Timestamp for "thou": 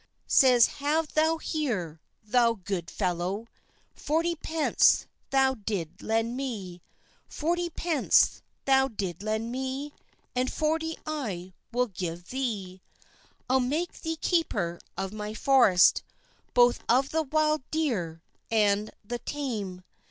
1.13-1.37, 2.23-2.53, 5.29-5.53, 8.65-8.87